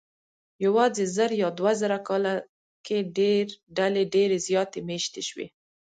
[0.65, 2.33] یواځې زر یا دوه زره کاله
[2.85, 2.97] کې
[3.77, 5.47] ډلې ډېرې زیاتې مېشتې شوې.